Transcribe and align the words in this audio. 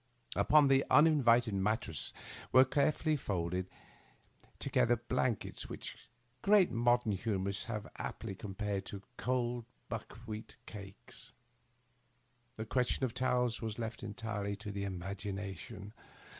Upon 0.35 0.67
the 0.67 0.83
uninviting 0.89 1.61
mattresses 1.61 2.11
were 2.51 2.65
carefully 2.65 3.15
folded 3.15 3.67
together 4.57 4.95
those 4.95 5.05
blankets 5.07 5.69
which 5.69 5.93
a 5.93 5.97
great 6.41 6.71
modem 6.71 7.11
humorist 7.11 7.65
has 7.65 7.83
aptly 7.99 8.33
compared 8.33 8.83
to 8.87 9.03
cold 9.17 9.63
buck 9.89 10.15
wheat 10.25 10.55
cakes. 10.65 11.33
The 12.57 12.65
question 12.65 13.03
of 13.05 13.13
towels 13.13 13.61
was 13.61 13.77
left 13.77 14.01
entirely 14.01 14.55
to 14.55 14.71
the 14.71 14.85
imagination. 14.85 15.93